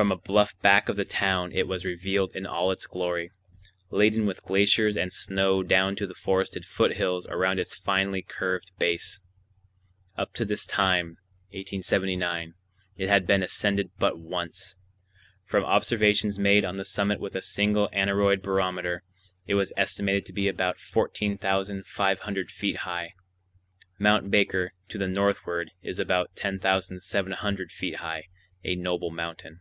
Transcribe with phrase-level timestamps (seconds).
[0.00, 3.32] From a bluff back of the town it was revealed in all its glory,
[3.90, 9.20] laden with glaciers and snow down to the forested foothills around its finely curved base.
[10.16, 11.18] Up to this time
[11.50, 12.54] (1879)
[12.96, 14.78] it had been ascended but once.
[15.44, 19.02] From observations made on the summit with a single aneroid barometer,
[19.46, 23.12] it was estimated to be about 14,500 feet high.
[23.98, 24.30] Mt.
[24.30, 28.24] Baker, to the northward, is about 10,700 feet high,
[28.64, 29.60] a noble mountain.